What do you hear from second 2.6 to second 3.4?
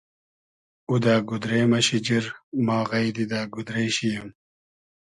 ما غݷدی دۂ